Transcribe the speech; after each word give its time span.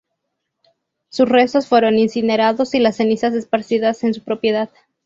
Sus 1.09 1.29
restos 1.29 1.67
fueron 1.67 1.99
incinerados 1.99 2.73
y 2.73 2.79
las 2.79 2.95
cenizas 2.97 3.35
esparcidas 3.35 4.03
en 4.03 4.15
su 4.15 4.23
propiedad. 4.23 4.71